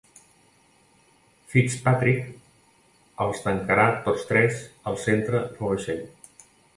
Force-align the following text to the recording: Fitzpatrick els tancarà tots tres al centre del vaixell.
Fitzpatrick 1.55 2.23
els 3.25 3.43
tancarà 3.43 3.83
tots 4.07 4.25
tres 4.31 4.57
al 4.93 4.97
centre 5.05 5.43
del 5.45 5.63
vaixell. 5.73 6.01